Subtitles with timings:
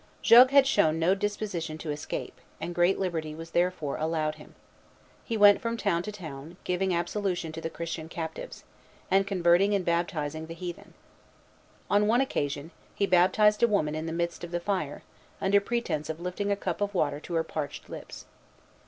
[0.23, 4.55] Jogues had shown no disposition to escape, and great liberty was therefore allowed him.
[5.23, 8.63] He went from town to town, giving absolution to the Christian captives,
[9.11, 10.95] and converting and baptizing the heathen.
[11.87, 15.03] On one occasion, he baptized a woman in the midst of the fire,
[15.39, 18.25] under pretence of lifting a cup of water to her parched lips.